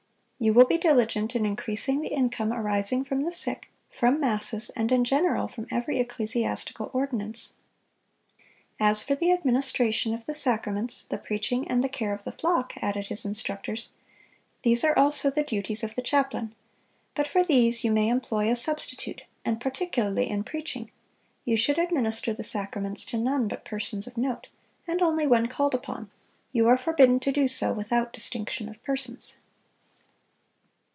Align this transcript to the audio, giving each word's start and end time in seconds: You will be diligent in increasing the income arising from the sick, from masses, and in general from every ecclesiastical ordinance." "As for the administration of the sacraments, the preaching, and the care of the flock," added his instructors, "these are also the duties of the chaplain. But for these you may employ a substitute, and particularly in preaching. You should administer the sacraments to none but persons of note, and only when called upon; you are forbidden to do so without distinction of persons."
You 0.43 0.55
will 0.55 0.65
be 0.65 0.79
diligent 0.79 1.35
in 1.35 1.45
increasing 1.45 2.01
the 2.01 2.07
income 2.07 2.51
arising 2.51 3.05
from 3.05 3.21
the 3.21 3.31
sick, 3.31 3.69
from 3.91 4.19
masses, 4.19 4.71
and 4.71 4.91
in 4.91 5.03
general 5.03 5.47
from 5.47 5.67
every 5.69 5.99
ecclesiastical 5.99 6.89
ordinance." 6.95 7.53
"As 8.79 9.03
for 9.03 9.13
the 9.13 9.31
administration 9.31 10.15
of 10.15 10.25
the 10.25 10.33
sacraments, 10.33 11.03
the 11.03 11.19
preaching, 11.19 11.67
and 11.67 11.83
the 11.83 11.87
care 11.87 12.11
of 12.11 12.23
the 12.23 12.31
flock," 12.31 12.73
added 12.81 13.05
his 13.05 13.23
instructors, 13.23 13.89
"these 14.63 14.83
are 14.83 14.97
also 14.97 15.29
the 15.29 15.43
duties 15.43 15.83
of 15.83 15.93
the 15.93 16.01
chaplain. 16.01 16.55
But 17.13 17.27
for 17.27 17.43
these 17.43 17.83
you 17.83 17.91
may 17.91 18.07
employ 18.09 18.49
a 18.49 18.55
substitute, 18.55 19.21
and 19.45 19.61
particularly 19.61 20.27
in 20.27 20.43
preaching. 20.43 20.89
You 21.45 21.55
should 21.55 21.77
administer 21.77 22.33
the 22.33 22.41
sacraments 22.41 23.05
to 23.05 23.17
none 23.19 23.47
but 23.47 23.63
persons 23.63 24.07
of 24.07 24.17
note, 24.17 24.47
and 24.87 25.03
only 25.03 25.27
when 25.27 25.45
called 25.45 25.75
upon; 25.75 26.09
you 26.51 26.67
are 26.67 26.79
forbidden 26.79 27.19
to 27.19 27.31
do 27.31 27.47
so 27.47 27.71
without 27.73 28.11
distinction 28.11 28.67
of 28.69 28.81
persons." 28.81 29.35